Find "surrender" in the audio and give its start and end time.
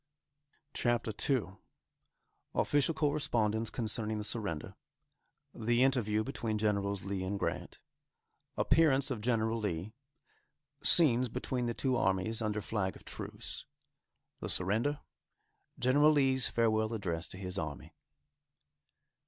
4.23-4.73, 14.49-15.01